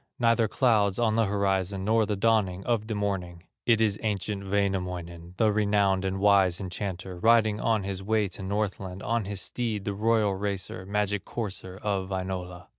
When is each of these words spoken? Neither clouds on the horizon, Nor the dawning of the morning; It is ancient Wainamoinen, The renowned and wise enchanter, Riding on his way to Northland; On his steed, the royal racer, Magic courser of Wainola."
Neither 0.17 0.47
clouds 0.47 0.97
on 0.97 1.15
the 1.15 1.25
horizon, 1.27 1.85
Nor 1.85 2.07
the 2.07 2.15
dawning 2.15 2.63
of 2.65 2.87
the 2.87 2.95
morning; 2.95 3.43
It 3.67 3.79
is 3.81 3.99
ancient 4.01 4.49
Wainamoinen, 4.49 5.35
The 5.37 5.51
renowned 5.51 6.05
and 6.05 6.19
wise 6.19 6.59
enchanter, 6.59 7.19
Riding 7.19 7.59
on 7.59 7.83
his 7.83 8.01
way 8.01 8.27
to 8.29 8.41
Northland; 8.41 9.03
On 9.03 9.25
his 9.25 9.41
steed, 9.41 9.85
the 9.85 9.93
royal 9.93 10.33
racer, 10.33 10.87
Magic 10.87 11.23
courser 11.23 11.77
of 11.83 12.09
Wainola." 12.09 12.65